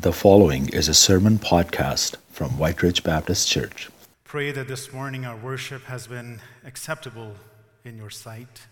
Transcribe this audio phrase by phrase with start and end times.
[0.00, 3.90] The following is a sermon podcast from Whyte Ridge Baptist Church.
[4.24, 7.34] Pray that this morning our worship has been acceptable
[7.84, 8.62] in your sight.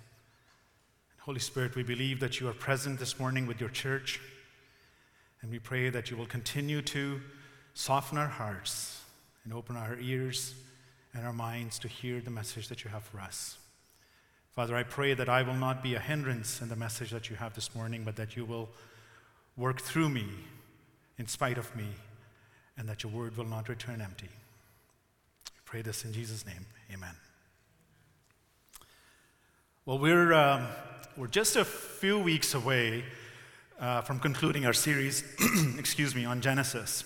[1.19, 4.23] Holy Spirit, we believe that you are present this morning with your church,
[5.43, 7.21] and we pray that you will continue to
[7.75, 9.03] soften our hearts
[9.45, 10.55] and open our ears
[11.13, 13.59] and our minds to hear the message that you have for us.
[14.53, 17.37] Father, I pray that I will not be a hindrance in the message that you
[17.37, 18.71] have this morning, but that you will
[19.59, 20.25] work through me
[21.19, 21.87] in spite of me,
[22.77, 24.29] and that your word will not return empty.
[24.29, 26.67] We pray this in Jesus' name.
[26.93, 27.15] Amen.
[29.85, 30.67] Well, we're, um,
[31.17, 33.05] we're just a few weeks away
[33.81, 35.25] uh, from concluding our series,
[35.79, 37.05] excuse me, on Genesis.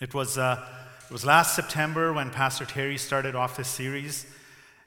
[0.00, 0.64] It was, uh,
[1.04, 4.26] it was last September when Pastor Terry started off this series.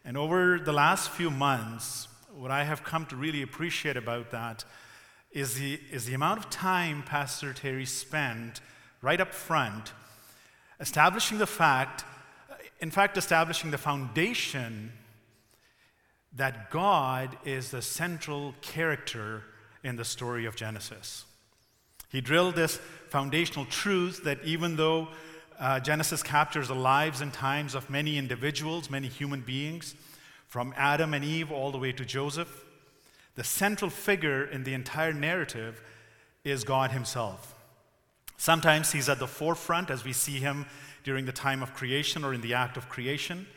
[0.04, 4.64] And over the last few months, what I have come to really appreciate about that
[5.36, 8.62] is the, is the amount of time Pastor Terry spent
[9.02, 9.92] right up front
[10.80, 12.06] establishing the fact,
[12.80, 14.94] in fact, establishing the foundation
[16.34, 19.44] that God is the central character
[19.84, 21.26] in the story of Genesis.
[22.10, 22.78] He drilled this
[23.10, 25.10] foundational truth that even though
[25.60, 29.96] uh, Genesis captures the lives and times of many individuals, many human beings,
[30.48, 32.65] from Adam and Eve all the way to Joseph.
[33.36, 35.82] The central figure in the entire narrative
[36.44, 37.56] is God Himself.
[38.38, 40.66] Sometimes He's at the forefront as we see Him
[41.04, 43.48] during the time of creation or in the act of creation.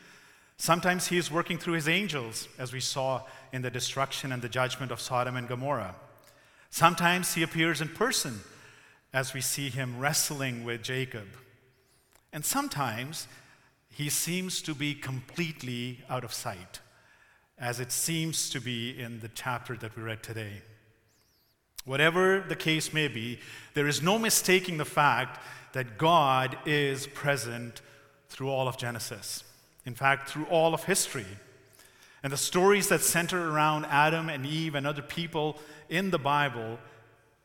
[0.56, 4.48] Sometimes He is working through His angels, as we saw in the destruction and the
[4.48, 5.94] judgment of Sodom and Gomorrah.
[6.70, 8.40] Sometimes He appears in person,
[9.12, 11.28] as we see Him wrestling with Jacob.
[12.32, 13.26] And sometimes
[13.90, 16.80] he seems to be completely out of sight,
[17.60, 20.62] as it seems to be in the chapter that we read today.
[21.84, 23.38] Whatever the case may be,
[23.74, 25.40] there is no mistaking the fact
[25.72, 27.80] that God is present
[28.28, 29.42] through all of Genesis.
[29.86, 31.26] In fact, through all of history.
[32.22, 35.58] And the stories that center around Adam and Eve and other people
[35.88, 36.78] in the Bible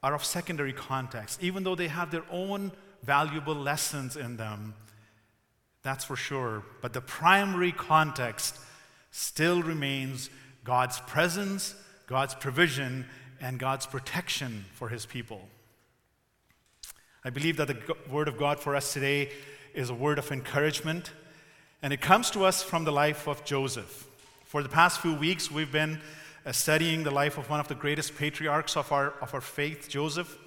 [0.02, 2.72] are of secondary context, even though they have their own
[3.04, 4.74] valuable lessons in them.
[5.84, 6.64] That's for sure.
[6.82, 8.58] But the primary context
[9.14, 10.32] still remains
[10.64, 11.76] God's presence,
[12.08, 13.06] God's provision,
[13.40, 15.48] and God's protection for his people.
[17.24, 17.78] I believe that the
[18.10, 19.30] word of God for us today
[19.76, 21.12] is a word of encouragement,
[21.84, 24.08] and it comes to us from the life of Joseph.
[24.46, 26.02] For the past few weeks, we've been
[26.44, 29.90] uh, studying the life of one of the greatest patriarchs of our, of our faith,
[29.90, 30.40] Joseph.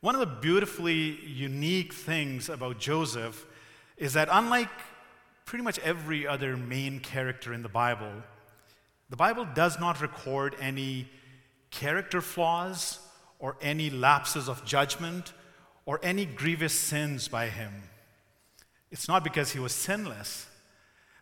[0.00, 3.44] One of the beautifully unique things about Joseph
[3.96, 4.70] is that unlike
[5.50, 8.12] pretty much every other main character in the Bible,
[9.08, 11.08] the Bible does not record any
[11.72, 13.00] character flaws
[13.40, 15.32] or any lapses of judgment
[15.86, 17.72] or any grievous sins by him.
[18.92, 20.46] It's not because he was sinless,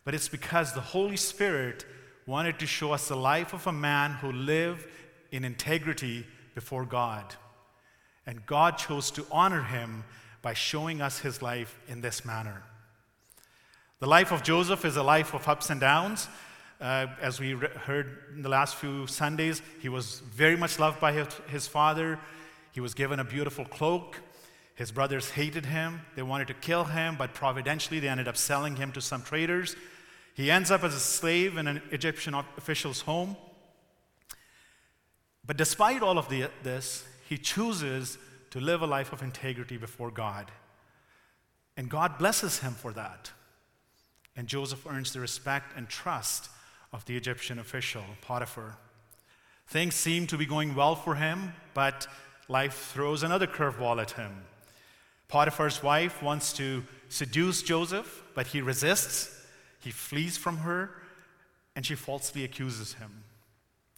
[0.04, 1.86] but it's because the Holy Spirit
[2.26, 4.86] wanted to show us the life of a man who lived
[5.32, 7.34] in integrity before God.
[8.26, 10.04] And God chose to honor him
[10.42, 12.62] by showing us his life in this manner.
[14.00, 16.28] The life of Joseph is a life of ups and downs.
[16.80, 21.00] Uh, as we re- heard in the last few Sundays, he was very much loved
[21.00, 22.20] by his, his father.
[22.70, 24.20] He was given a beautiful cloak.
[24.76, 26.02] His brothers hated him.
[26.14, 29.74] They wanted to kill him, but providentially, they ended up selling him to some traders.
[30.34, 33.36] He ends up as a slave in an Egyptian official's home.
[35.44, 38.16] But despite all of the, this, he chooses
[38.50, 40.52] to live a life of integrity before God.
[41.76, 43.32] And God blesses him for that.
[44.38, 46.48] And Joseph earns the respect and trust
[46.92, 48.76] of the Egyptian official, Potiphar.
[49.66, 52.06] Things seem to be going well for him, but
[52.46, 54.44] life throws another curveball at him.
[55.26, 59.44] Potiphar's wife wants to seduce Joseph, but he resists.
[59.80, 60.90] He flees from her,
[61.74, 63.24] and she falsely accuses him.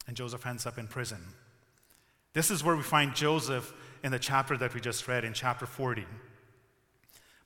[0.09, 1.21] And Joseph ends up in prison.
[2.33, 5.67] This is where we find Joseph in the chapter that we just read in chapter
[5.67, 6.07] 40.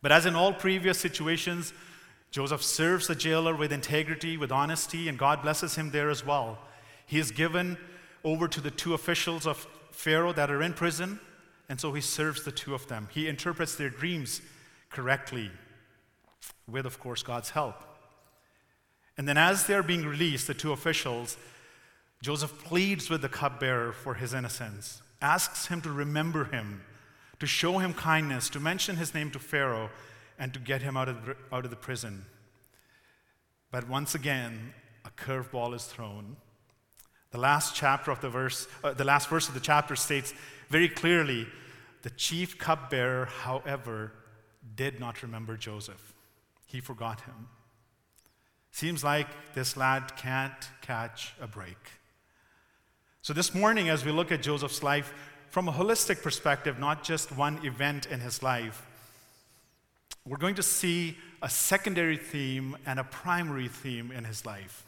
[0.00, 1.72] But as in all previous situations,
[2.34, 6.58] Joseph serves the jailer with integrity, with honesty, and God blesses him there as well.
[7.06, 7.78] He is given
[8.24, 11.20] over to the two officials of Pharaoh that are in prison,
[11.68, 13.06] and so he serves the two of them.
[13.12, 14.42] He interprets their dreams
[14.90, 15.48] correctly,
[16.66, 17.80] with, of course, God's help.
[19.16, 21.36] And then, as they're being released, the two officials,
[22.20, 26.82] Joseph pleads with the cupbearer for his innocence asks him to remember him,
[27.38, 29.88] to show him kindness, to mention his name to Pharaoh,
[30.38, 32.24] and to get him out of the, out of the prison.
[33.70, 36.36] But once again, a curveball is thrown.
[37.30, 40.32] The last chapter of the verse, uh, the last verse of the chapter states
[40.68, 41.46] very clearly
[42.02, 44.12] The chief cupbearer, however,
[44.76, 46.14] did not remember Joseph.
[46.66, 47.48] He forgot him.
[48.70, 51.78] Seems like this lad can't catch a break.
[53.22, 55.14] So, this morning, as we look at Joseph's life
[55.48, 58.86] from a holistic perspective, not just one event in his life,
[60.26, 64.84] we're going to see a secondary theme and a primary theme in his life.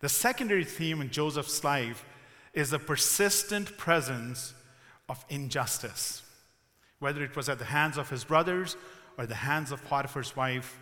[0.00, 2.04] The secondary theme in Joseph's life
[2.52, 4.52] is a persistent presence
[5.08, 6.22] of injustice,
[6.98, 8.76] whether it was at the hands of his brothers
[9.16, 10.76] or the hands of Potiphar's wife.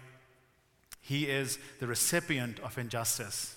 [1.03, 3.57] He is the recipient of injustice.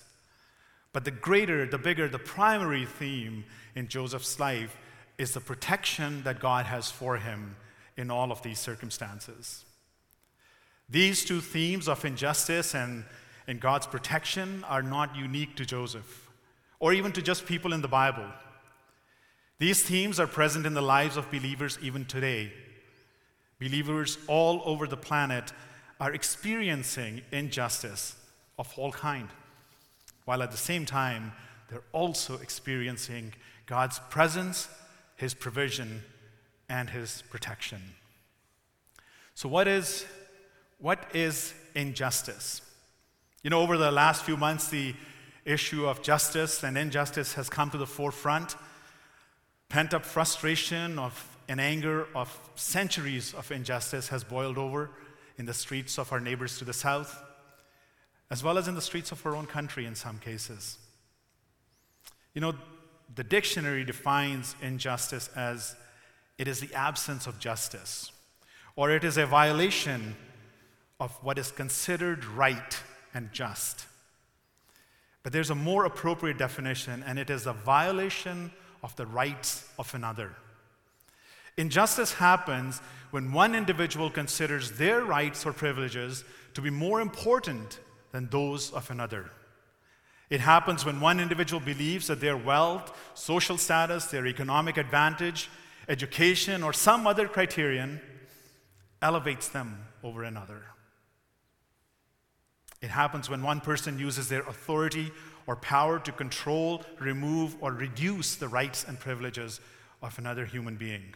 [0.92, 4.76] But the greater, the bigger, the primary theme in Joseph's life
[5.16, 7.56] is the protection that God has for him
[7.96, 9.64] in all of these circumstances.
[10.88, 13.04] These two themes of injustice and,
[13.46, 16.30] and God's protection are not unique to Joseph
[16.78, 18.26] or even to just people in the Bible.
[19.58, 22.52] These themes are present in the lives of believers even today.
[23.58, 25.52] Believers all over the planet
[26.00, 28.16] are experiencing injustice
[28.58, 29.28] of all kind,
[30.24, 31.32] while at the same time,
[31.68, 33.32] they're also experiencing
[33.66, 34.68] God's presence,
[35.16, 36.02] His provision,
[36.68, 37.80] and His protection.
[39.34, 40.04] So, what is
[40.78, 42.60] what is injustice?
[43.42, 44.94] You know, over the last few months, the
[45.44, 48.56] issue of justice and injustice has come to the forefront.
[49.68, 54.90] Pent up frustration of and anger of centuries of injustice has boiled over
[55.36, 57.22] in the streets of our neighbors to the south,
[58.30, 60.78] as well as in the streets of our own country in some cases.
[62.34, 62.54] You know,
[63.14, 65.76] the dictionary defines injustice as
[66.38, 68.10] it is the absence of justice,
[68.76, 70.16] or it is a violation
[71.00, 72.78] of what is considered right
[73.12, 73.86] and just.
[75.22, 78.52] But there's a more appropriate definition, and it is a violation
[78.82, 80.34] of the rights of another.
[81.56, 82.80] Injustice happens
[83.10, 86.24] when one individual considers their rights or privileges
[86.54, 87.78] to be more important
[88.12, 89.30] than those of another.
[90.30, 95.48] It happens when one individual believes that their wealth, social status, their economic advantage,
[95.88, 98.00] education, or some other criterion
[99.00, 100.62] elevates them over another.
[102.84, 105.10] It happens when one person uses their authority
[105.46, 109.58] or power to control, remove, or reduce the rights and privileges
[110.02, 111.14] of another human being.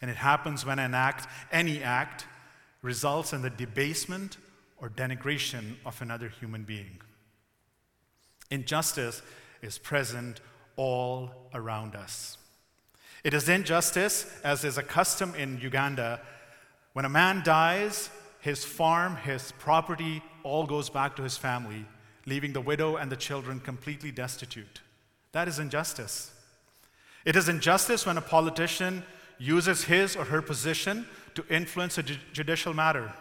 [0.00, 2.26] And it happens when an act, any act,
[2.80, 4.36] results in the debasement
[4.76, 7.00] or denigration of another human being.
[8.52, 9.22] Injustice
[9.62, 10.40] is present
[10.76, 12.38] all around us.
[13.24, 16.20] It is injustice, as is a custom in Uganda,
[16.92, 18.10] when a man dies
[18.40, 21.84] his farm, his property, all goes back to his family,
[22.26, 24.80] leaving the widow and the children completely destitute.
[25.32, 26.32] That is injustice.
[27.24, 29.04] It is injustice when a politician
[29.38, 33.12] uses his or her position to influence a ju- judicial matter.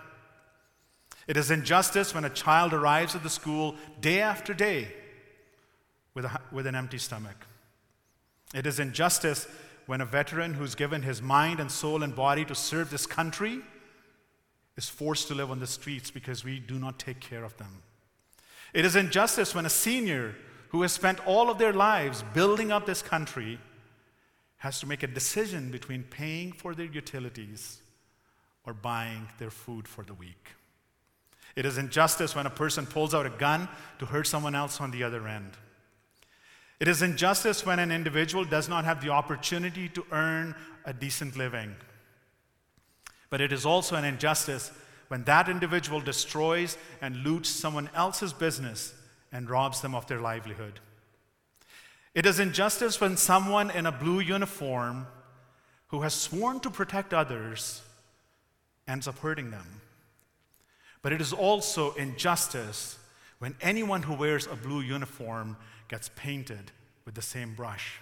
[1.28, 4.88] It is injustice when a child arrives at the school day after day
[6.14, 7.46] with, a, with an empty stomach.
[8.54, 9.48] It is injustice
[9.86, 13.62] when a veteran who's given his mind and soul and body to serve this country
[14.80, 17.82] is forced to live on the streets because we do not take care of them.
[18.74, 20.36] It is injustice when a senior
[20.70, 23.60] who has spent all of their lives building up this country
[24.60, 27.82] has to make a decision between paying for their utilities
[28.66, 30.52] or buying their food for the week.
[31.58, 33.68] It is injustice when a person pulls out a gun
[34.00, 35.58] to hurt someone else on the other end.
[36.80, 40.56] It is injustice when an individual does not have the opportunity to earn
[40.86, 41.76] a decent living.
[43.30, 44.72] But it is also an injustice
[45.08, 48.94] when that individual destroys and loots someone else's business
[49.32, 50.80] and robs them of their livelihood.
[52.16, 55.08] It is injustice when someone in a blue uniform
[55.88, 57.82] who has sworn to protect others
[58.88, 59.82] ends up hurting them.
[61.02, 62.98] But it is also injustice
[63.40, 65.56] when anyone who wears a blue uniform
[65.88, 66.72] gets painted
[67.06, 68.00] with the same brush.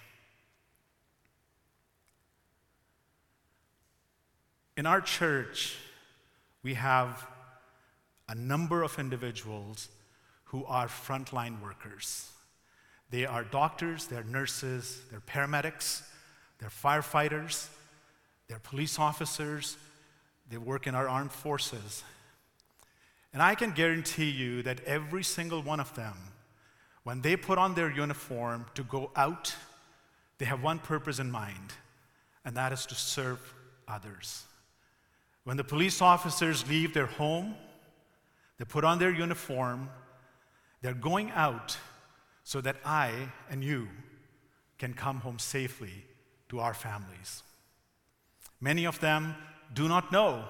[4.78, 5.74] In our church,
[6.62, 7.26] we have
[8.28, 9.88] a number of individuals
[10.44, 12.30] who are frontline workers.
[13.10, 16.02] They are doctors, they're nurses, they're paramedics,
[16.60, 17.66] they're firefighters,
[18.46, 19.76] they're police officers,
[20.48, 22.04] they work in our armed forces.
[23.32, 26.14] And I can guarantee you that every single one of them,
[27.02, 29.56] when they put on their uniform to go out,
[30.38, 31.72] they have one purpose in mind,
[32.44, 33.40] and that is to serve
[33.88, 34.44] others.
[35.44, 37.54] When the police officers leave their home,
[38.58, 39.88] they put on their uniform,
[40.82, 41.76] they're going out
[42.44, 43.12] so that I
[43.50, 43.88] and you
[44.78, 46.04] can come home safely
[46.48, 47.42] to our families.
[48.60, 49.34] Many of them
[49.74, 50.44] do not know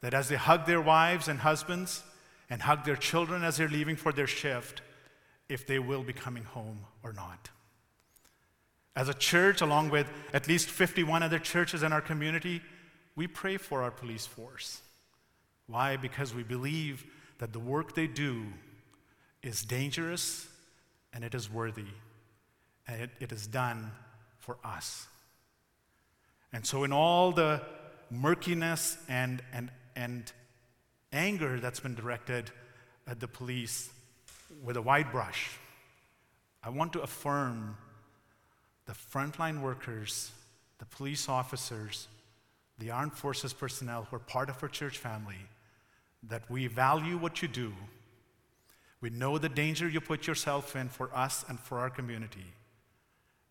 [0.00, 2.02] that as they hug their wives and husbands
[2.50, 4.82] and hug their children as they're leaving for their shift,
[5.48, 7.50] if they will be coming home or not.
[8.96, 12.62] As a church, along with at least 51 other churches in our community,
[13.16, 14.80] we pray for our police force.
[15.66, 15.96] Why?
[15.96, 17.04] Because we believe
[17.38, 18.44] that the work they do
[19.42, 20.46] is dangerous
[21.12, 21.86] and it is worthy,
[22.88, 23.92] and it, it is done
[24.38, 25.06] for us.
[26.52, 27.62] And so, in all the
[28.10, 30.32] murkiness and, and, and
[31.12, 32.50] anger that's been directed
[33.06, 33.90] at the police
[34.62, 35.50] with a wide brush,
[36.62, 37.76] I want to affirm
[38.86, 40.32] the frontline workers,
[40.78, 42.08] the police officers,
[42.78, 45.38] the armed forces personnel who are part of our church family,
[46.28, 47.72] that we value what you do.
[49.00, 52.54] We know the danger you put yourself in for us and for our community,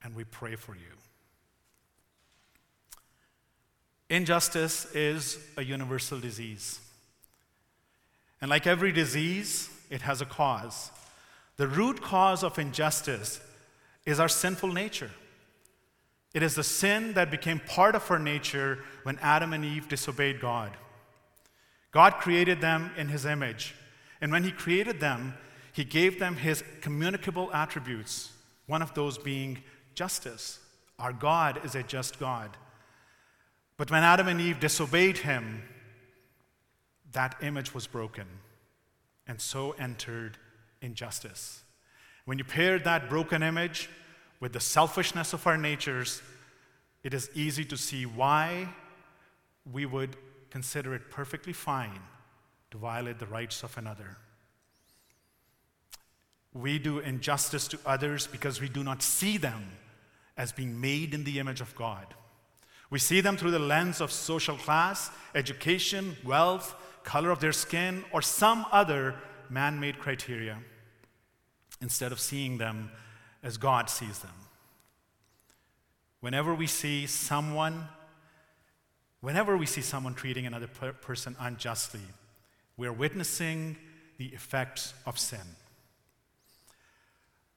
[0.03, 0.81] and we pray for you.
[4.09, 6.79] Injustice is a universal disease.
[8.41, 10.91] And like every disease, it has a cause.
[11.57, 13.39] The root cause of injustice
[14.05, 15.11] is our sinful nature.
[16.33, 20.39] It is the sin that became part of our nature when Adam and Eve disobeyed
[20.39, 20.71] God.
[21.91, 23.75] God created them in His image.
[24.19, 25.35] And when He created them,
[25.73, 28.31] He gave them His communicable attributes,
[28.65, 29.61] one of those being
[29.93, 30.59] justice.
[30.97, 32.57] Our God is a just God.
[33.77, 35.61] But when Adam and Eve disobeyed Him,
[37.11, 38.25] that image was broken,
[39.27, 40.37] and so entered
[40.81, 41.61] injustice.
[42.25, 43.87] When you pair that broken image
[44.43, 46.21] with the selfishness of our natures,
[47.01, 48.67] it is easy to see why
[49.71, 50.17] we would
[50.49, 52.01] consider it perfectly fine
[52.69, 54.17] to violate the rights of another.
[56.53, 59.63] We do injustice to others because we do not see them
[60.35, 62.13] as being made in the image of God.
[62.89, 68.03] We see them through the lens of social class, education, wealth, color of their skin,
[68.11, 69.15] or some other
[69.49, 70.57] man made criteria,
[71.81, 72.91] instead of seeing them
[73.43, 74.31] as God sees them.
[76.21, 77.87] Whenever we see someone,
[79.19, 81.99] whenever we see someone treating another per- person unjustly,
[82.77, 83.75] we're witnessing
[84.17, 85.55] the effects of sin.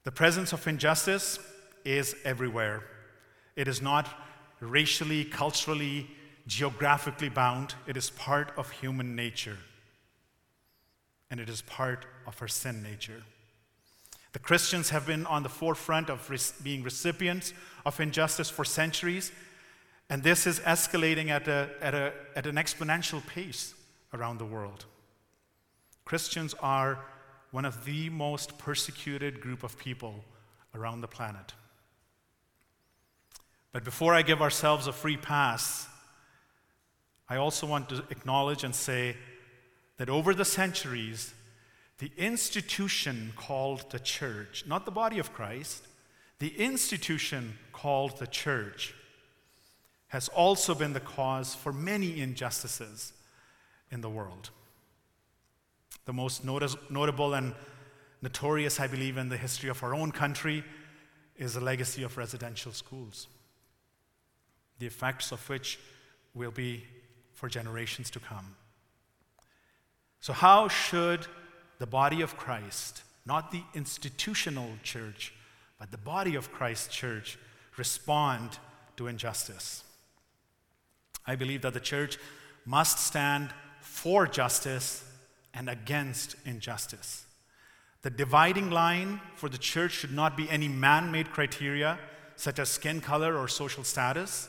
[0.04, 1.38] The presence of injustice
[1.84, 2.82] is everywhere.
[3.54, 4.08] It is not
[4.60, 6.08] racially, culturally,
[6.46, 7.74] geographically bound.
[7.86, 9.58] It is part of human nature.
[11.30, 13.22] And it is part of our sin nature.
[14.36, 16.30] The Christians have been on the forefront of
[16.62, 17.54] being recipients
[17.86, 19.32] of injustice for centuries,
[20.10, 23.72] and this is escalating at, a, at, a, at an exponential pace
[24.12, 24.84] around the world.
[26.04, 26.98] Christians are
[27.50, 30.22] one of the most persecuted group of people
[30.74, 31.54] around the planet.
[33.72, 35.88] But before I give ourselves a free pass,
[37.26, 39.16] I also want to acknowledge and say
[39.96, 41.32] that over the centuries,
[41.98, 45.86] the institution called the church, not the body of Christ,
[46.38, 48.94] the institution called the church,
[50.08, 53.12] has also been the cause for many injustices
[53.90, 54.50] in the world.
[56.04, 57.54] The most notice, notable and
[58.22, 60.64] notorious, I believe, in the history of our own country
[61.36, 63.26] is the legacy of residential schools
[64.78, 65.78] the effects of which
[66.34, 66.84] will be
[67.32, 68.56] for generations to come.
[70.20, 71.26] So, how should
[71.78, 75.32] the body of Christ, not the institutional church,
[75.78, 77.38] but the body of Christ church,
[77.76, 78.58] respond
[78.96, 79.84] to injustice?
[81.26, 82.18] I believe that the church
[82.64, 85.04] must stand for justice
[85.54, 87.24] and against injustice.
[88.02, 91.98] The dividing line for the church should not be any man made criteria,
[92.36, 94.48] such as skin color or social status.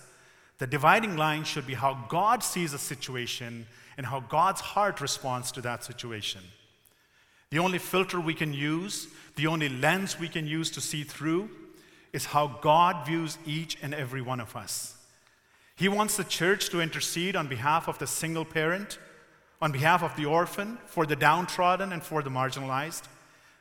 [0.59, 3.65] The dividing line should be how God sees a situation
[3.95, 6.41] and how God's heart responds to that situation.
[7.51, 11.49] The only filter we can use, the only lens we can use to see through,
[12.13, 14.95] is how God views each and every one of us.
[15.75, 18.97] He wants the church to intercede on behalf of the single parent,
[19.61, 23.03] on behalf of the orphan, for the downtrodden, and for the marginalized.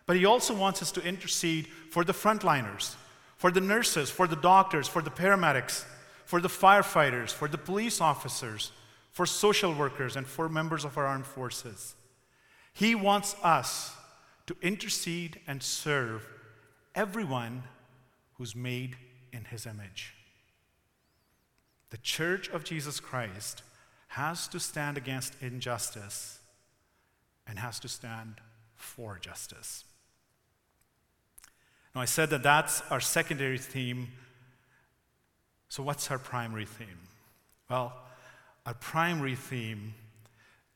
[0.07, 2.95] But He also wants us to intercede for the frontliners,
[3.37, 5.85] for the nurses, for the doctors, for the paramedics
[6.27, 8.73] for the firefighters, for the police officers,
[9.13, 11.95] for social workers, and for members of our armed forces.
[12.77, 13.97] He wants us
[14.47, 16.29] to intercede and serve
[16.95, 17.63] everyone
[18.35, 18.97] who's made
[19.33, 20.15] in his image.
[21.89, 23.63] The church of Jesus Christ
[24.09, 26.39] has to stand against injustice
[27.47, 28.35] and has to stand
[28.75, 29.85] for justice.
[31.95, 34.09] Now, I said that that's our secondary theme
[35.69, 36.99] so, what's our primary theme?
[37.69, 37.93] Well,
[38.65, 39.95] our primary theme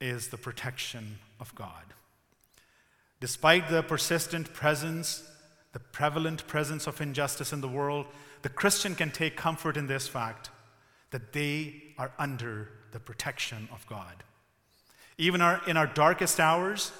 [0.00, 1.94] is the protection of God.
[3.20, 5.24] Despite the persistent presence,
[5.72, 8.06] the prevalent presence of injustice in the world,
[8.42, 10.50] the Christian can take comfort in this fact
[11.10, 14.22] that they are under the protection of God.
[15.18, 16.92] Even our, in our darkest hours,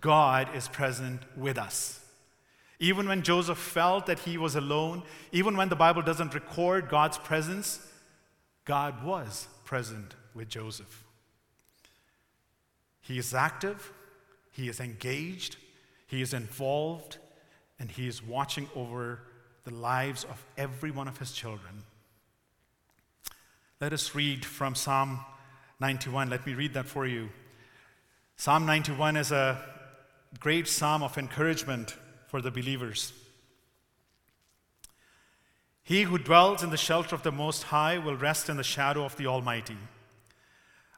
[0.00, 2.00] God is present with us.
[2.78, 7.18] Even when Joseph felt that he was alone, even when the Bible doesn't record God's
[7.18, 7.80] presence,
[8.64, 11.05] God was present with Joseph.
[13.06, 13.92] He is active,
[14.50, 15.56] he is engaged,
[16.08, 17.18] he is involved,
[17.78, 19.20] and he is watching over
[19.64, 21.84] the lives of every one of his children.
[23.80, 25.20] Let us read from Psalm
[25.78, 26.30] 91.
[26.30, 27.28] Let me read that for you.
[28.36, 29.62] Psalm 91 is a
[30.40, 31.96] great psalm of encouragement
[32.26, 33.12] for the believers.
[35.84, 39.04] He who dwells in the shelter of the Most High will rest in the shadow
[39.04, 39.76] of the Almighty.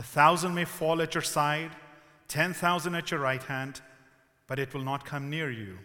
[0.00, 1.72] A thousand may fall at your side,
[2.26, 3.82] ten thousand at your right hand,
[4.46, 5.76] but it will not come near you.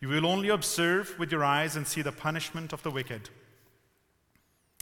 [0.00, 3.28] You will only observe with your eyes and see the punishment of the wicked.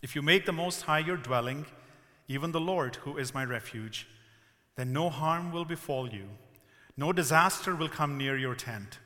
[0.02, 1.64] If you make the Most High your dwelling,
[2.28, 4.06] even the Lord, who is my refuge,
[4.76, 6.28] then no harm will befall you,
[6.94, 8.98] no disaster will come near your tent.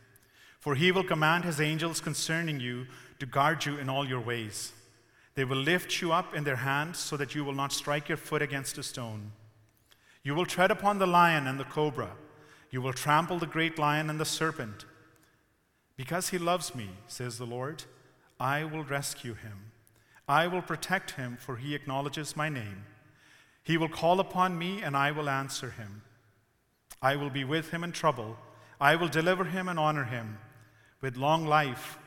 [0.59, 2.89] For he will command his angels concerning you
[3.21, 4.73] to guard you in all your ways.
[5.37, 8.19] They will lift you up in their hands so that you will not strike your
[8.19, 9.31] foot against a stone.
[10.25, 12.11] You will tread upon the lion and the cobra.
[12.71, 14.85] You will trample the great lion and the serpent.
[15.97, 17.85] Because he loves me, says the Lord,
[18.41, 19.73] I will rescue him.
[20.29, 22.85] I will protect him, for he acknowledges my name.
[23.63, 26.03] He will call upon me, and I will answer him.
[27.01, 28.37] I will be with him in trouble.
[28.81, 30.39] I will deliver him and honor him.
[31.01, 31.99] With long life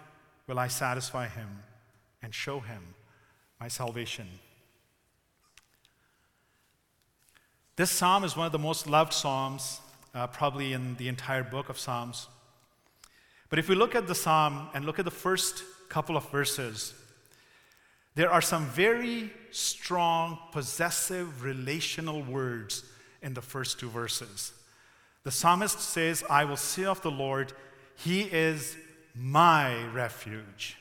[0.47, 1.63] will I satisfy him
[2.21, 2.95] and show him
[3.59, 4.27] my salvation.
[7.77, 9.81] This psalm is one of the most loved psalms,
[10.13, 12.29] uh, probably in the entire book of Psalms.
[13.49, 16.93] But if we look at the psalm and look at the first couple of verses,
[18.15, 22.85] there are some very strong, possessive, relational words
[23.21, 24.53] in the first two verses.
[25.23, 27.51] The psalmist says, I will say of the Lord,
[27.97, 28.77] He is
[29.13, 30.77] my refuge,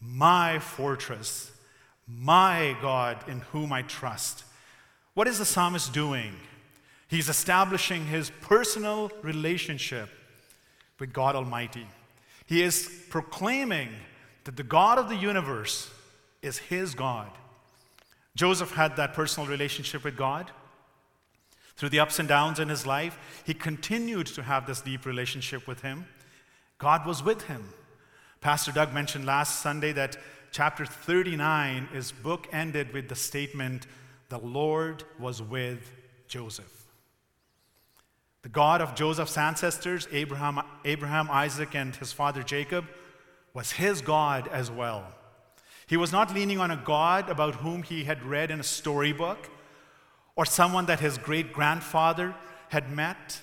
[0.00, 1.52] my fortress,
[2.08, 4.42] my God in whom I trust.
[5.14, 6.34] What is the psalmist doing?
[7.08, 10.08] He's establishing his personal relationship
[10.98, 11.86] with God Almighty.
[12.46, 13.88] He is proclaiming
[14.44, 15.90] that the God of the universe
[16.42, 17.30] is his God.
[18.36, 20.50] Joseph had that personal relationship with God.
[21.76, 25.66] Through the ups and downs in his life, he continued to have this deep relationship
[25.66, 26.06] with him.
[26.78, 27.68] God was with him.
[28.40, 30.16] Pastor Doug mentioned last Sunday that
[30.52, 33.86] chapter 39 is book ended with the statement,
[34.28, 35.90] The Lord was with
[36.28, 36.84] Joseph.
[38.42, 42.84] The God of Joseph's ancestors, Abraham, Abraham, Isaac, and his father Jacob,
[43.54, 45.06] was his God as well.
[45.86, 49.48] He was not leaning on a God about whom he had read in a storybook,
[50.36, 52.34] or someone that his great grandfather
[52.68, 53.40] had met,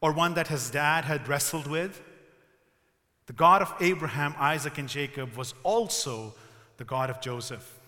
[0.00, 2.02] or one that his dad had wrestled with.
[3.26, 6.34] The God of Abraham, Isaac, and Jacob was also
[6.76, 7.79] the God of Joseph.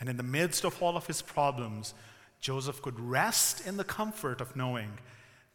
[0.00, 1.94] And in the midst of all of his problems,
[2.40, 4.98] Joseph could rest in the comfort of knowing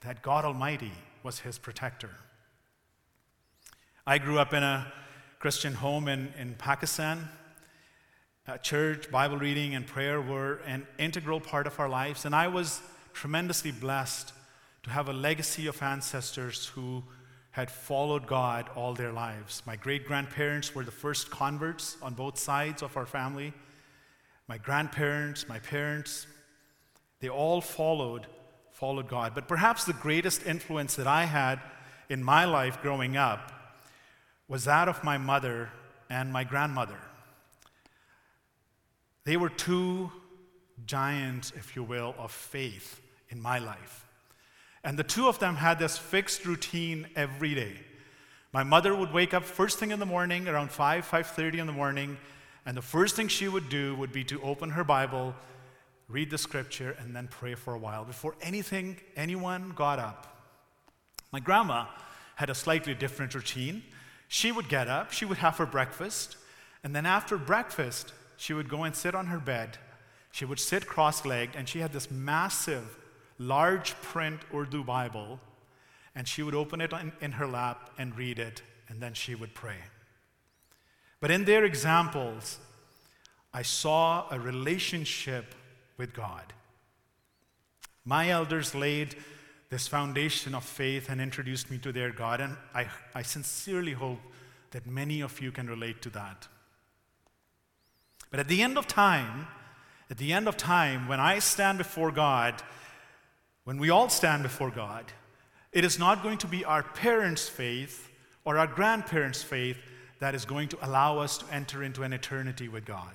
[0.02, 0.92] that God Almighty
[1.24, 2.12] was his protector.
[4.08, 4.92] I grew up in a
[5.40, 7.30] Christian home in, in Pakistan.
[8.48, 12.48] Uh, church, Bible reading, and prayer were an integral part of our lives, and I
[12.48, 12.82] was
[13.14, 14.34] tremendously blessed
[14.84, 17.04] to have a legacy of ancestors who
[17.52, 19.62] had followed God all their lives.
[19.66, 23.54] My great grandparents were the first converts on both sides of our family.
[24.50, 26.28] My grandparents, my parents,
[27.22, 28.26] they all followed
[28.72, 29.36] followed God.
[29.36, 31.60] But perhaps the greatest influence that I had
[32.08, 33.52] in my life growing up
[34.48, 35.70] was that of my mother
[36.10, 36.98] and my grandmother.
[39.26, 40.12] They were two
[40.86, 44.08] giants, if you will, of faith in my life.
[44.82, 47.82] And the two of them had this fixed routine every day.
[48.54, 51.74] My mother would wake up first thing in the morning, around 5, 5:30 in the
[51.74, 52.18] morning,
[52.66, 55.36] and the first thing she would do would be to open her Bible,
[56.08, 60.38] read the scripture, and then pray for a while before anything, anyone got up.
[61.32, 61.86] My grandma
[62.36, 63.84] had a slightly different routine.
[64.28, 66.38] She would get up, she would have her breakfast,
[66.84, 69.78] and then after breakfast, she would go and sit on her bed.
[70.32, 72.98] She would sit cross legged, and she had this massive,
[73.38, 75.40] large print Urdu Bible,
[76.16, 79.36] and she would open it in, in her lap and read it, and then she
[79.36, 79.78] would pray.
[81.20, 82.60] But in their examples,
[83.54, 85.56] I saw a relationship
[85.98, 86.54] with God.
[88.06, 89.16] My elders laid
[89.70, 94.20] this foundation of faith and introduced me to their God, and I, I sincerely hope
[94.72, 96.48] that many of you can relate to that.
[98.32, 99.48] But at the end of time,
[100.10, 102.64] at the end of time, when I stand before God,
[103.64, 105.06] when we all stand before God,
[105.72, 108.10] it is not going to be our parents' faith
[108.44, 109.78] or our grandparents' faith
[110.20, 113.14] that is going to allow us to enter into an eternity with God.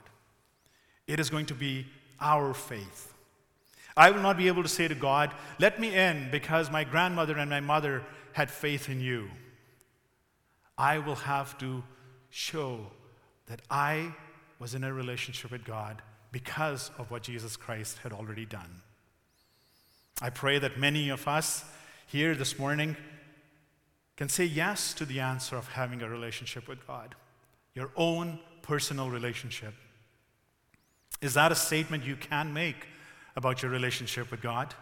[1.07, 1.87] It is going to be
[2.21, 3.13] our faith.
[3.97, 7.37] I will not be able to say to God, Let me in because my grandmother
[7.37, 9.29] and my mother had faith in you.
[10.77, 11.85] I will have to
[12.31, 12.87] show
[13.47, 14.13] that I
[14.59, 18.83] was in a relationship with God because of what Jesus Christ had already done.
[20.21, 21.65] I pray that many of us
[22.07, 22.97] here this morning
[24.17, 27.15] can say yes to the answer of having a relationship with God,
[27.75, 29.75] your own personal relationship.
[31.21, 32.87] Is that a statement you can make
[33.37, 34.75] about your relationship with God?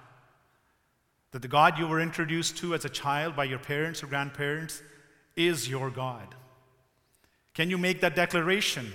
[1.31, 4.83] That the God you were introduced to as a child by your parents or grandparents
[5.35, 6.35] is your God?
[7.55, 8.93] Can you make that declaration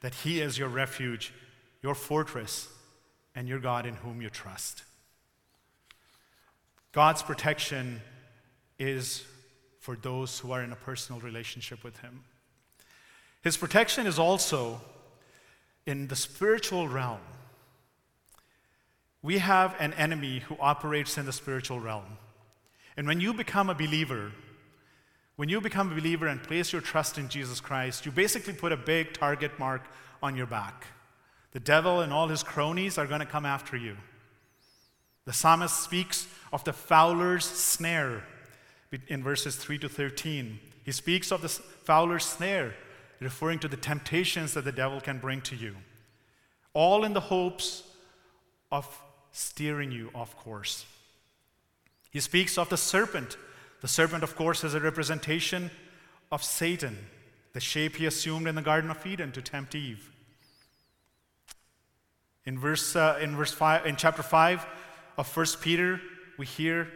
[0.00, 1.32] that He is your refuge,
[1.82, 2.68] your fortress,
[3.34, 4.84] and your God in whom you trust?
[6.92, 8.00] God's protection
[8.78, 9.24] is
[9.84, 12.24] for those who are in a personal relationship with Him.
[13.42, 14.80] His protection is also
[15.84, 17.20] in the spiritual realm.
[19.22, 22.16] We have an enemy who operates in the spiritual realm.
[22.96, 24.32] And when you become a believer,
[25.36, 28.72] when you become a believer and place your trust in Jesus Christ, you basically put
[28.72, 29.82] a big target mark
[30.22, 30.86] on your back.
[31.52, 33.98] The devil and all his cronies are going to come after you.
[35.26, 38.24] The psalmist speaks of the fowler's snare
[39.08, 40.58] in verses 3 to 13.
[40.84, 42.74] He speaks of the fowler's snare,
[43.20, 45.76] referring to the temptations that the devil can bring to you,
[46.72, 47.84] all in the hopes
[48.70, 48.86] of
[49.32, 50.84] steering you off course.
[52.10, 53.36] He speaks of the serpent.
[53.80, 55.70] The serpent, of course, is a representation
[56.30, 56.96] of Satan,
[57.52, 60.10] the shape he assumed in the Garden of Eden to tempt Eve.
[62.44, 64.66] In verse, uh, in verse five, in chapter five
[65.16, 66.00] of First Peter,
[66.36, 66.88] we hear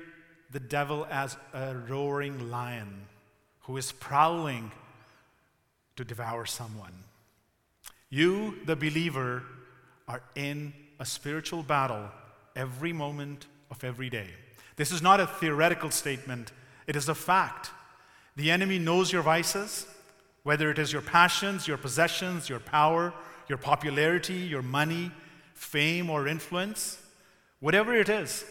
[0.50, 3.06] the devil as a roaring lion
[3.62, 4.72] who is prowling
[5.96, 7.04] to devour someone.
[8.10, 9.42] You, the believer,
[10.06, 12.08] are in a spiritual battle
[12.56, 14.28] every moment of every day.
[14.76, 16.52] This is not a theoretical statement,
[16.86, 17.70] it is a fact.
[18.36, 19.86] The enemy knows your vices,
[20.44, 23.12] whether it is your passions, your possessions, your power,
[23.48, 25.10] your popularity, your money,
[25.54, 27.02] fame, or influence.
[27.60, 28.44] Whatever it is,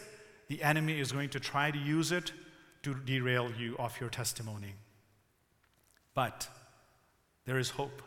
[0.48, 2.32] the enemy is going to try to use it
[2.84, 4.74] to derail you off your testimony.
[6.14, 6.48] But
[7.46, 8.02] there is hope.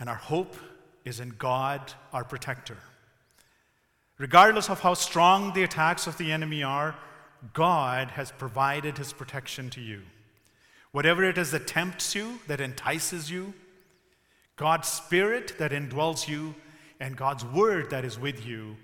[0.00, 0.56] And our hope
[1.04, 2.78] is in God, our protector.
[4.18, 6.96] Regardless of how strong the attacks of the enemy are,
[7.52, 10.02] God has provided his protection to you.
[10.92, 13.52] Whatever it is that tempts you, that entices you,
[14.56, 16.54] God's Spirit that indwells you,
[16.98, 18.76] and God's Word that is with you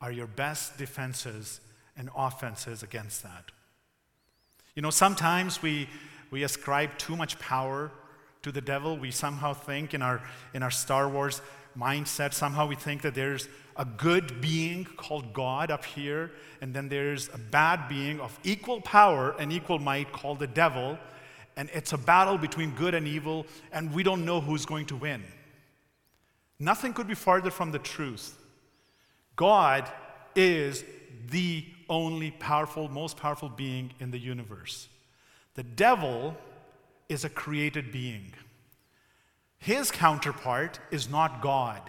[0.00, 1.60] are your best defenses
[1.96, 3.50] and offenses against that.
[4.74, 5.88] You know, sometimes we,
[6.30, 7.90] we ascribe too much power
[8.42, 8.96] to the devil.
[8.96, 10.22] We somehow think in our,
[10.54, 11.42] in our Star Wars
[11.76, 16.30] mindset, somehow we think that there's a good being called God up here,
[16.60, 20.96] and then there's a bad being of equal power and equal might called the devil,
[21.56, 24.96] and it's a battle between good and evil, and we don't know who's going to
[24.96, 25.24] win.
[26.60, 28.37] Nothing could be farther from the truth.
[29.38, 29.88] God
[30.34, 30.84] is
[31.30, 34.88] the only powerful, most powerful being in the universe.
[35.54, 36.36] The devil
[37.08, 38.32] is a created being.
[39.58, 41.80] His counterpart is not God.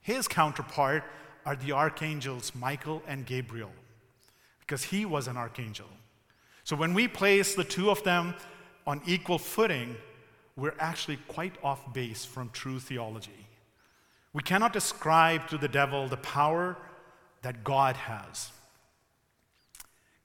[0.00, 1.02] His counterpart
[1.44, 3.72] are the archangels Michael and Gabriel,
[4.60, 5.88] because he was an archangel.
[6.62, 8.32] So when we place the two of them
[8.86, 9.96] on equal footing,
[10.54, 13.46] we're actually quite off base from true theology.
[14.32, 16.76] We cannot describe to the devil the power
[17.42, 18.52] that God has.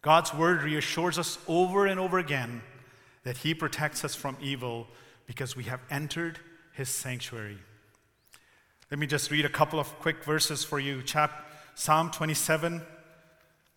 [0.01, 2.61] God's word reassures us over and over again
[3.23, 4.87] that he protects us from evil
[5.25, 6.39] because we have entered
[6.73, 7.57] his sanctuary.
[8.91, 11.01] Let me just read a couple of quick verses for you.
[11.01, 12.83] Chap, Psalm 27,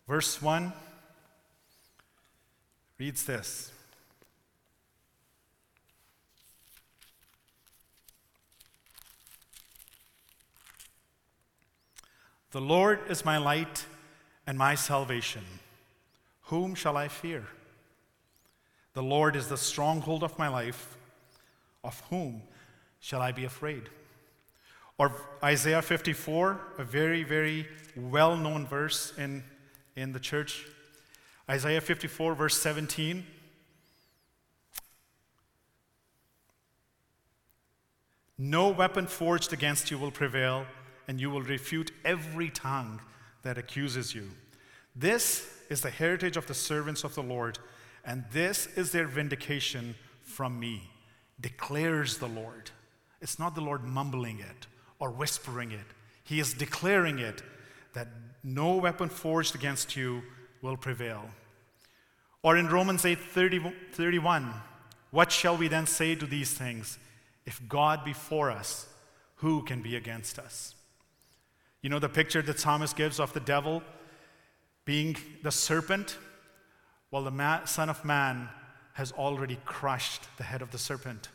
[0.07, 0.73] verse 1
[2.99, 3.73] reads this
[12.51, 13.85] The Lord is my light
[14.47, 15.45] and my salvation.
[16.45, 17.45] Whom shall I fear?
[18.95, 20.97] The Lord is the stronghold of my life.
[21.85, 22.43] Of whom
[23.01, 23.91] shall I be afraid?
[24.97, 25.13] Or
[25.45, 29.45] Isaiah 54, a very, very well known verse in,
[29.95, 30.67] in the church.
[31.49, 33.25] Isaiah 54, verse 17.
[38.39, 40.65] No weapon forged against you will prevail
[41.09, 43.01] and you will refute every tongue
[43.43, 44.29] that accuses you.
[44.95, 47.59] This is the heritage of the servants of the Lord,
[48.05, 50.91] and this is their vindication from me,
[51.41, 52.71] declares the Lord.
[53.21, 54.67] It's not the Lord mumbling it
[54.99, 55.87] or whispering it,
[56.25, 57.43] He is declaring it
[57.95, 58.09] that
[58.45, 60.23] no weapon forged against you
[60.63, 61.31] will prevail.
[62.43, 64.53] Or in Romans 8 30, 31,
[65.11, 66.99] what shall we then say to these things?
[67.47, 68.89] If God be for us,
[69.37, 70.75] who can be against us?
[71.83, 73.83] You know the picture that Thomas gives of the devil
[74.85, 76.19] being the serpent?
[77.11, 78.49] Well, the Son of Man
[78.95, 81.29] has already crushed the head of the serpent.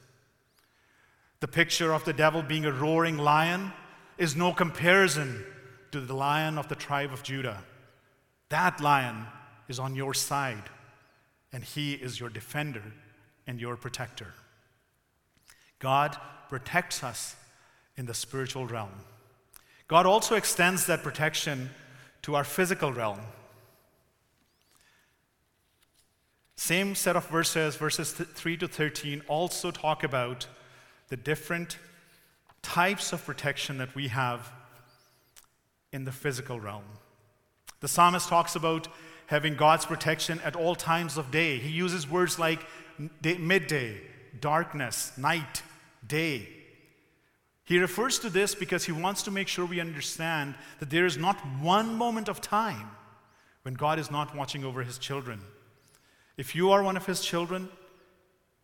[1.39, 3.71] The picture of the devil being a roaring lion
[4.17, 5.45] is no comparison
[5.91, 7.63] to the lion of the tribe of Judah.
[8.49, 9.27] That lion
[9.67, 10.63] is on your side,
[11.51, 12.83] and he is your defender
[13.47, 14.33] and your protector.
[15.79, 16.17] God
[16.49, 17.35] protects us
[17.95, 18.91] in the spiritual realm.
[19.87, 21.69] God also extends that protection
[22.23, 23.19] to our physical realm.
[26.55, 30.47] Same set of verses, verses 3 to 13, also talk about
[31.09, 31.77] the different
[32.61, 34.51] types of protection that we have
[35.91, 36.85] in the physical realm.
[37.81, 38.87] The psalmist talks about
[39.27, 41.57] having God's protection at all times of day.
[41.57, 42.65] He uses words like
[43.21, 43.99] midday,
[44.39, 45.63] darkness, night,
[46.07, 46.47] day.
[47.65, 51.17] He refers to this because he wants to make sure we understand that there is
[51.17, 52.91] not one moment of time
[53.61, 55.39] when God is not watching over his children.
[56.35, 57.69] If you are one of his children,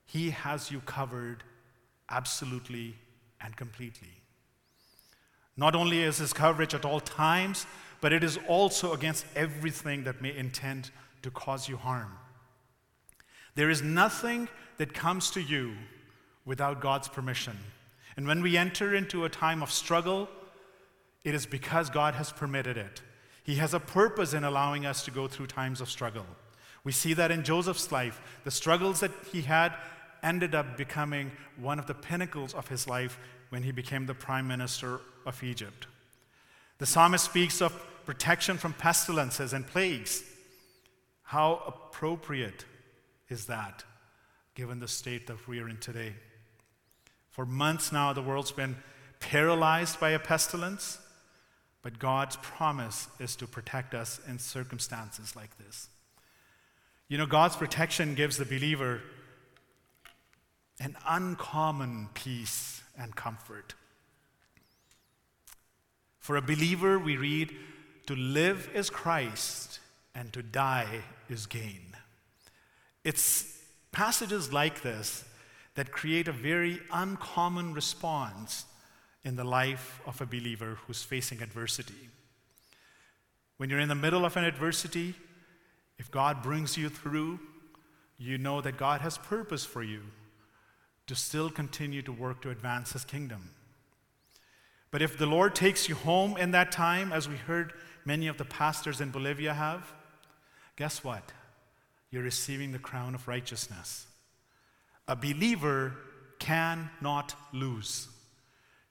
[0.05, 1.43] he has you covered
[2.09, 2.95] absolutely
[3.39, 4.09] and completely.
[5.55, 7.65] Not only is his coverage at all times,
[8.01, 12.17] but it is also against everything that may intend to cause you harm.
[13.55, 15.73] There is nothing that comes to you
[16.45, 17.57] without God's permission.
[18.17, 20.29] And when we enter into a time of struggle,
[21.23, 23.01] it is because God has permitted it.
[23.43, 26.25] He has a purpose in allowing us to go through times of struggle.
[26.83, 28.21] We see that in Joseph's life.
[28.43, 29.73] The struggles that he had
[30.23, 33.19] ended up becoming one of the pinnacles of his life
[33.49, 35.87] when he became the prime minister of Egypt.
[36.77, 37.73] The psalmist speaks of
[38.05, 40.23] protection from pestilences and plagues.
[41.23, 42.65] How appropriate
[43.29, 43.83] is that
[44.55, 46.13] given the state that we are in today?
[47.39, 48.75] For months now, the world's been
[49.21, 50.99] paralyzed by a pestilence,
[51.81, 55.87] but God's promise is to protect us in circumstances like this.
[57.07, 58.99] You know, God's protection gives the believer
[60.81, 63.73] an uncommon peace and comfort.
[66.17, 67.55] For a believer, we read,
[68.07, 69.79] to live is Christ
[70.13, 71.95] and to die is gain.
[73.05, 73.61] It's
[73.93, 75.23] passages like this
[75.75, 78.65] that create a very uncommon response
[79.23, 82.09] in the life of a believer who's facing adversity.
[83.57, 85.15] When you're in the middle of an adversity,
[85.97, 87.39] if God brings you through,
[88.17, 90.01] you know that God has purpose for you
[91.07, 93.51] to still continue to work to advance His kingdom.
[94.91, 97.73] But if the Lord takes you home in that time, as we heard
[98.05, 99.93] many of the pastors in Bolivia have,
[100.75, 101.31] guess what?
[102.11, 104.07] You're receiving the crown of righteousness.
[105.09, 105.95] A believer
[106.37, 108.07] cannot lose.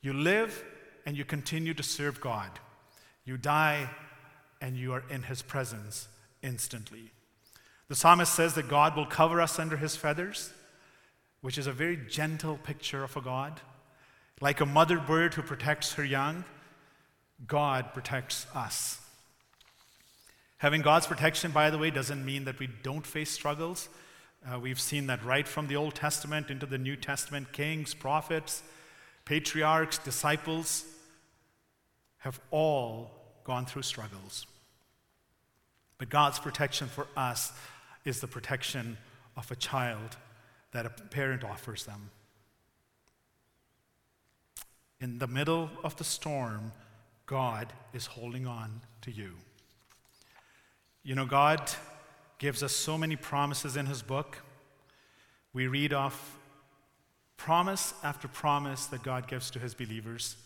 [0.02, 0.64] You live
[1.06, 2.50] and you continue to serve God.
[3.24, 3.88] You die
[4.60, 6.08] and you are in His presence
[6.42, 7.12] instantly.
[7.86, 10.52] The psalmist says that God will cover us under His feathers,
[11.40, 13.60] which is a very gentle picture of a God.
[14.40, 16.44] Like a mother bird who protects her young,
[17.46, 19.00] God protects us.
[20.56, 23.88] Having God's protection, by the way, doesn't mean that we don't face struggles.
[24.46, 27.52] Uh, we've seen that right from the Old Testament into the New Testament.
[27.52, 28.62] Kings, prophets,
[29.24, 30.84] patriarchs, disciples
[32.18, 33.10] have all
[33.44, 34.46] gone through struggles.
[35.98, 37.52] But God's protection for us
[38.04, 38.96] is the protection
[39.36, 40.16] of a child
[40.72, 42.10] that a parent offers them.
[45.00, 46.72] in the middle of the storm,
[47.26, 49.34] God is holding on to you.
[51.02, 51.70] You know, God
[52.38, 54.38] gives us so many promises in His book.
[55.52, 56.38] We read off
[57.36, 60.36] promise after promise that God gives to His believers,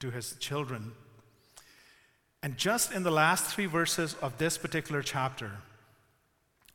[0.00, 0.92] to His children.
[2.42, 5.50] And just in the last three verses of this particular chapter,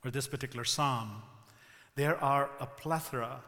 [0.04, 1.22] or this particular psalm,
[1.96, 3.40] there are a plethora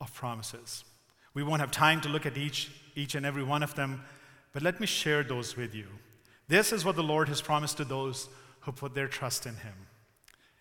[0.00, 0.84] of promises.
[1.32, 4.04] We won't have time to look at each, each and every one of them,
[4.52, 5.86] but let me share those with you.
[6.46, 8.28] This is what the Lord has promised to those
[8.64, 9.74] who put their trust in Him.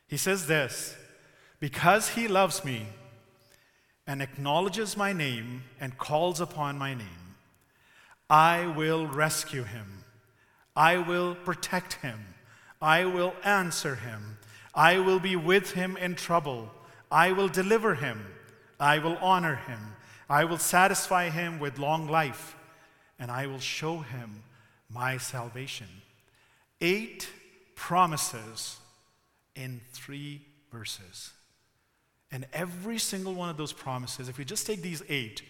[0.07, 0.95] He says this
[1.59, 2.87] Because He loves me
[4.05, 7.35] and acknowledges my name and calls upon my name,
[8.29, 10.03] I will rescue him.
[10.75, 12.19] I will protect him.
[12.81, 14.37] I will answer him.
[14.73, 16.71] I will be with him in trouble.
[17.11, 18.25] I will deliver him.
[18.79, 19.79] I will honor him.
[20.29, 22.55] I will satisfy him with long life,
[23.19, 24.43] and I will show him
[24.89, 25.87] my salvation.
[26.81, 27.29] Eight
[27.75, 28.77] promises
[29.55, 31.31] in three verses.
[32.31, 35.43] And every single one of those promises, if you just take these eight,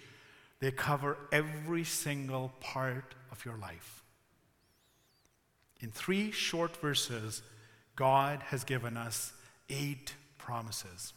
[0.60, 4.04] they cover every single part of your life.
[5.80, 7.42] In three short verses,
[7.96, 9.34] God has given us
[9.70, 11.14] eight promises.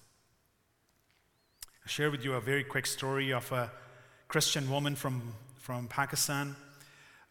[1.82, 3.70] I'll share with you a very quick story of a
[4.28, 6.56] Christian woman from, from Pakistan.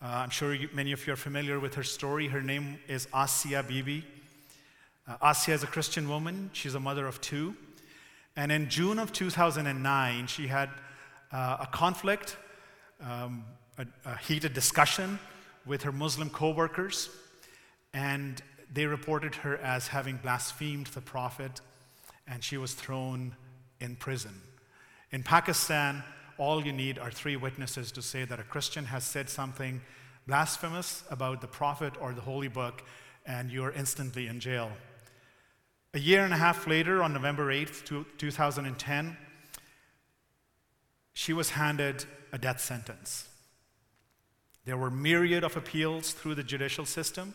[0.02, 2.28] Uh, I'm sure you, many of you are familiar with her story.
[2.28, 4.04] Her name is Asia Bibi.
[5.08, 7.56] Uh, Asia is a Christian woman, she's a mother of two.
[8.36, 10.70] And in June of 2009, she had
[11.32, 12.38] uh, a conflict,
[13.02, 13.46] um,
[13.78, 15.20] a, a heated discussion
[15.66, 17.10] with her Muslim co workers
[17.96, 18.42] and
[18.74, 21.62] they reported her as having blasphemed the prophet,
[22.28, 23.34] and she was thrown
[23.80, 24.42] in prison.
[25.12, 26.04] In Pakistan,
[26.38, 29.82] all you need are three witnesses to say that a Christian has said something
[30.28, 32.84] blasphemous about the prophet or the holy book,
[33.26, 34.72] and you're instantly in jail.
[35.94, 39.18] A year and a half later, on November 8th, 2010,
[41.14, 43.28] she was handed a death sentence.
[44.66, 47.34] There were myriad of appeals through the judicial system.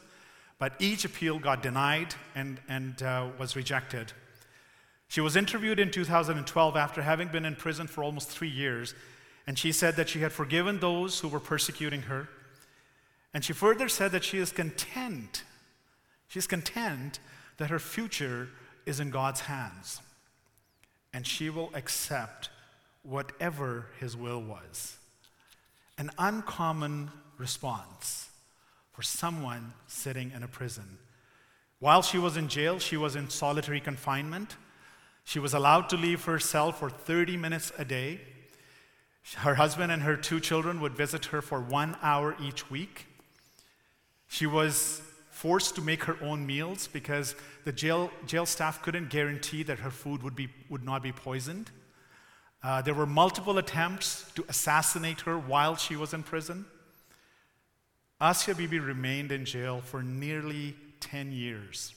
[0.61, 4.13] But each appeal got denied and, and uh, was rejected.
[5.11, 8.95] She was interviewed in 2012 after having been in prison for almost three years,
[9.45, 12.29] and she said that she had forgiven those who were persecuting her.
[13.35, 15.43] And she further said that she is content.
[16.29, 17.19] She's content
[17.57, 18.51] that her future
[18.87, 20.01] is in God's hands,
[21.13, 22.49] and she will accept
[23.03, 24.97] whatever His will was.
[25.99, 28.29] An uncommon response
[28.93, 30.99] for someone sitting in a prison.
[31.81, 34.55] While she was in jail, she was in solitary confinement.
[35.25, 38.21] She was allowed to leave her cell for 30 minutes a day.
[39.37, 43.07] Her husband and her two children would visit her for one hour each week.
[44.29, 49.63] She was forced to make her own meals because the jail, jail staff couldn't guarantee
[49.63, 51.71] that her food would, be, would not be poisoned.
[52.63, 56.67] Uh, there were multiple attempts to assassinate her while she was in prison.
[58.21, 61.95] Asia Bibi remained in jail for nearly 10 years.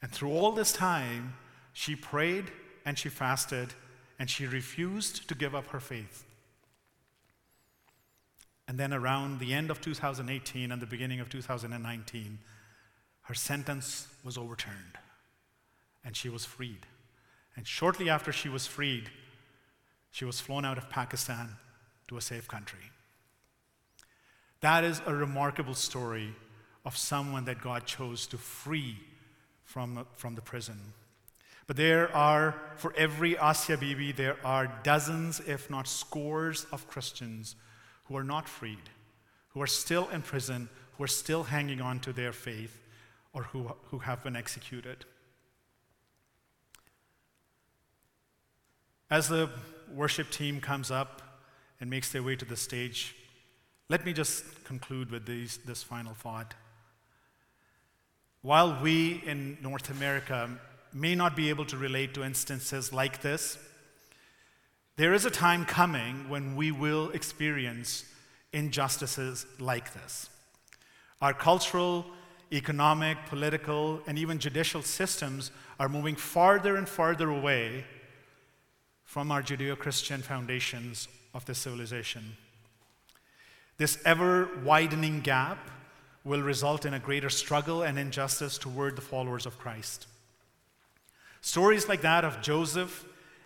[0.00, 1.34] And through all this time,
[1.72, 2.50] she prayed
[2.84, 3.74] and she fasted
[4.18, 6.24] and she refused to give up her faith.
[8.68, 12.38] And then around the end of 2018 and the beginning of 2019,
[13.22, 14.98] her sentence was overturned
[16.04, 16.86] and she was freed.
[17.56, 19.10] And shortly after she was freed,
[20.10, 21.56] she was flown out of Pakistan
[22.08, 22.90] to a safe country.
[24.60, 26.34] That is a remarkable story
[26.84, 28.98] of someone that God chose to free
[29.64, 30.78] from, from the prison.
[31.70, 37.54] But there are, for every Asia Bibi, there are dozens, if not scores, of Christians
[38.06, 38.90] who are not freed,
[39.50, 42.76] who are still in prison, who are still hanging on to their faith,
[43.32, 45.04] or who, who have been executed.
[49.08, 49.48] As the
[49.94, 51.22] worship team comes up
[51.80, 53.14] and makes their way to the stage,
[53.88, 56.52] let me just conclude with these, this final thought.
[58.42, 60.58] While we in North America
[60.92, 63.58] may not be able to relate to instances like this,
[64.96, 68.04] there is a time coming when we will experience
[68.52, 70.28] injustices like this.
[71.22, 72.06] Our cultural,
[72.52, 77.84] economic, political, and even judicial systems are moving farther and farther away
[79.04, 82.36] from our Judeo Christian foundations of this civilization.
[83.76, 85.70] This ever widening gap
[86.24, 90.06] will result in a greater struggle and injustice toward the followers of Christ.
[91.40, 93.04] Stories like that of Joseph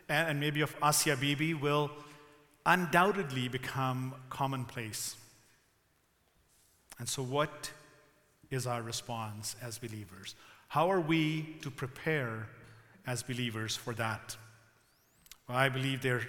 [0.08, 1.90] and maybe of Asia Bibi will
[2.66, 5.16] undoubtedly become commonplace.
[6.98, 7.70] And so, what
[8.50, 10.34] is our response as believers?
[10.68, 12.48] How are we to prepare
[13.06, 14.36] as believers for that?
[15.48, 16.22] Well, I believe there,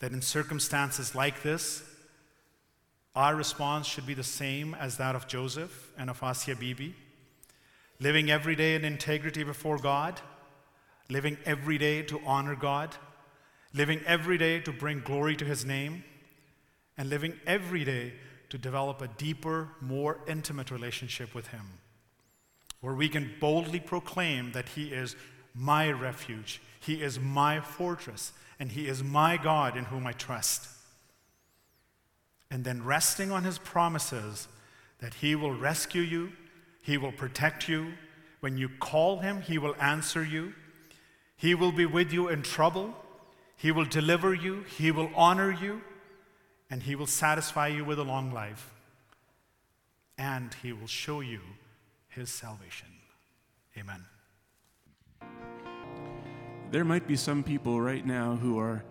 [0.00, 1.82] that in circumstances like this,
[3.14, 6.94] our response should be the same as that of Joseph and of Asia Bibi,
[8.00, 10.20] living every day in integrity before God,
[11.08, 12.96] living every day to honor God,
[13.72, 16.04] living every day to bring glory to His name,
[16.96, 18.14] and living every day
[18.50, 21.78] to develop a deeper, more intimate relationship with Him,
[22.80, 25.16] where we can boldly proclaim that He is
[25.54, 30.68] my refuge, He is my fortress, and He is my God in whom I trust.
[32.50, 34.46] And then resting on His promises
[35.00, 36.32] that He will rescue you,
[36.82, 37.94] He will protect you.
[38.40, 40.52] When you call Him, He will answer you.
[41.36, 42.94] He will be with you in trouble.
[43.56, 44.64] He will deliver you.
[44.76, 45.82] He will honor you
[46.70, 48.74] and He will satisfy you with a long life,
[50.18, 51.40] and He will show you
[52.08, 52.88] His salvation.
[53.78, 54.04] Amen.
[56.70, 58.84] There might be some people right now who are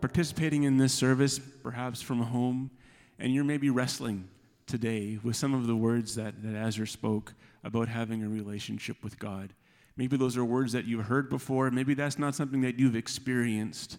[0.00, 2.70] participating in this service, perhaps from home,
[3.18, 4.28] and you're maybe wrestling
[4.66, 9.18] today with some of the words that, that Azur spoke about having a relationship with
[9.18, 9.52] God.
[9.96, 11.70] Maybe those are words that you've heard before.
[11.70, 13.98] Maybe that's not something that you've experienced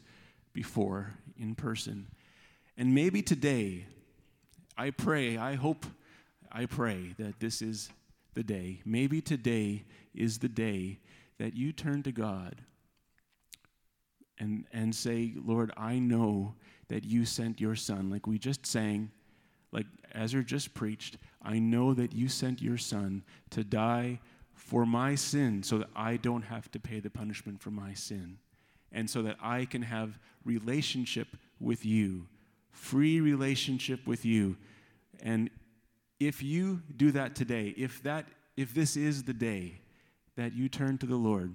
[0.53, 2.07] before in person.
[2.77, 3.85] And maybe today,
[4.77, 5.85] I pray, I hope,
[6.51, 7.89] I pray that this is
[8.33, 8.81] the day.
[8.85, 9.83] Maybe today
[10.13, 10.99] is the day
[11.37, 12.61] that you turn to God
[14.39, 16.55] and, and say, Lord, I know
[16.87, 19.11] that you sent your son, like we just sang,
[19.71, 21.17] like Ezra just preached.
[21.41, 24.19] I know that you sent your son to die
[24.61, 28.37] for my sin so that I don't have to pay the punishment for my sin
[28.91, 31.27] and so that I can have relationship
[31.59, 32.27] with you
[32.71, 34.57] free relationship with you.
[35.21, 35.49] And
[36.19, 38.25] if you do that today, if that
[38.57, 39.79] if this is the day
[40.35, 41.53] that you turn to the Lord,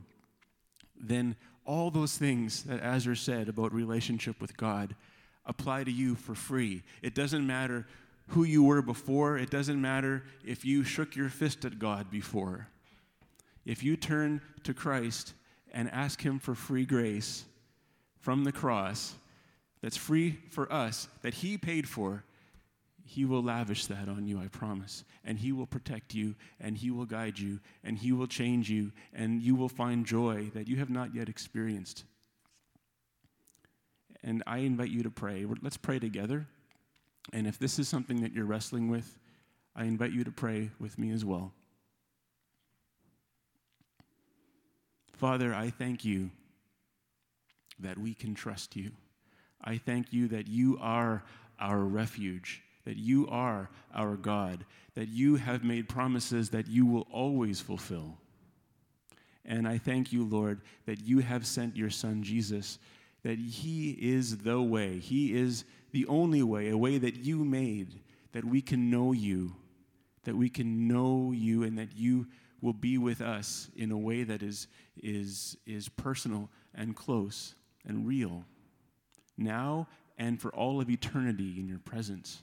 [0.99, 4.95] then all those things that Azur said about relationship with God
[5.45, 6.83] apply to you for free.
[7.03, 7.87] It doesn't matter
[8.29, 12.69] who you were before, it doesn't matter if you shook your fist at God before.
[13.67, 15.35] If you turn to Christ
[15.73, 17.45] and ask Him for free grace
[18.21, 19.15] from the cross,
[19.83, 22.25] that's free for us, that He paid for,
[23.05, 25.05] He will lavish that on you, I promise.
[25.25, 28.93] And He will protect you, and He will guide you, and He will change you,
[29.13, 32.05] and you will find joy that you have not yet experienced.
[34.23, 35.45] And I invite you to pray.
[35.61, 36.47] Let's pray together.
[37.33, 39.19] And if this is something that you're wrestling with,
[39.75, 41.53] I invite you to pray with me as well.
[45.17, 46.31] Father, I thank you
[47.79, 48.91] that we can trust you.
[49.65, 51.25] I thank you that you are
[51.59, 57.07] our refuge, that you are our God, that you have made promises that you will
[57.11, 58.19] always fulfill.
[59.47, 62.79] And I thank you, Lord, that you have sent your Son Jesus,
[63.23, 64.99] that He is the way.
[64.99, 68.01] He is the only way, a way that you made,
[68.33, 69.57] that we can know you,
[70.25, 72.27] that we can know you, and that you
[72.67, 74.67] will be with us in a way that is,
[75.01, 77.55] is, is personal and close
[77.87, 78.45] and real
[79.39, 79.87] now
[80.19, 82.43] and for all of eternity in your presence.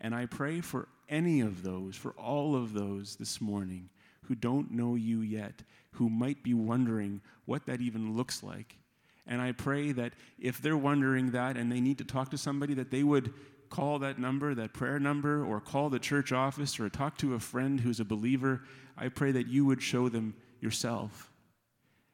[0.00, 3.90] And I pray for any of those, for all of those this morning
[4.22, 8.78] who don't know you yet, who might be wondering what that even looks like.
[9.26, 12.72] And I pray that if they're wondering that and they need to talk to somebody,
[12.72, 13.34] that they would
[13.68, 17.40] call that number, that prayer number, or call the church office or talk to a
[17.40, 18.62] friend who's a believer.
[18.96, 21.32] I pray that you would show them yourself.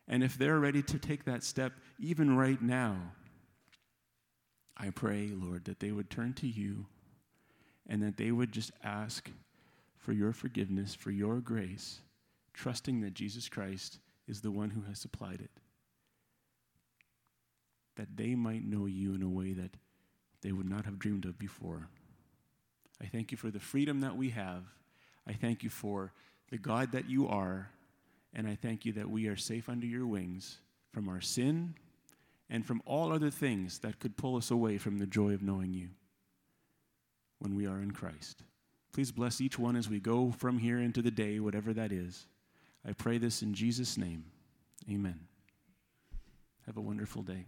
[0.08, 3.12] And if they're ready to take that step, even right now,
[4.76, 6.86] I pray, Lord, that they would turn to you
[7.88, 9.30] and that they would just ask
[9.96, 12.00] for your forgiveness, for your grace,
[12.52, 15.50] trusting that Jesus Christ is the one who has supplied it.
[17.96, 19.76] That they might know you in a way that
[20.42, 21.88] they would not have dreamed of before.
[23.00, 24.64] I thank you for the freedom that we have.
[25.26, 26.12] I thank you for
[26.50, 27.70] the God that you are.
[28.34, 30.58] And I thank you that we are safe under your wings
[30.92, 31.74] from our sin
[32.48, 35.72] and from all other things that could pull us away from the joy of knowing
[35.72, 35.88] you
[37.38, 38.42] when we are in Christ.
[38.92, 42.26] Please bless each one as we go from here into the day, whatever that is.
[42.86, 44.24] I pray this in Jesus' name.
[44.90, 45.20] Amen.
[46.66, 47.46] Have a wonderful day.